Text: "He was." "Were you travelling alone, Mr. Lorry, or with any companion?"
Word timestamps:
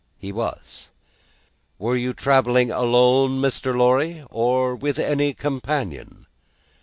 "He 0.17 0.31
was." 0.31 0.89
"Were 1.77 1.95
you 1.95 2.11
travelling 2.15 2.71
alone, 2.71 3.39
Mr. 3.39 3.77
Lorry, 3.77 4.23
or 4.31 4.75
with 4.75 4.97
any 4.97 5.35
companion?" 5.35 6.25